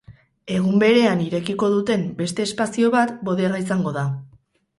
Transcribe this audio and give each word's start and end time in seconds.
Egun 0.53 0.77
berean 0.83 1.21
irekiko 1.25 1.69
duten 1.73 2.07
beste 2.23 2.47
espazio 2.49 2.91
bat 2.97 3.15
bodega 3.29 3.61
izango 3.67 3.95
da. 4.01 4.09